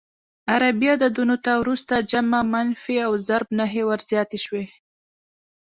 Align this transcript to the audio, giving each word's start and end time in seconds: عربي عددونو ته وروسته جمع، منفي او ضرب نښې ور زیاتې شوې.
عربي 0.53 0.87
عددونو 0.93 1.35
ته 1.45 1.51
وروسته 1.61 1.93
جمع، 2.11 2.39
منفي 2.53 2.95
او 3.05 3.11
ضرب 3.27 3.47
نښې 3.57 3.83
ور 3.85 3.99
زیاتې 4.09 4.37
شوې. 4.45 4.63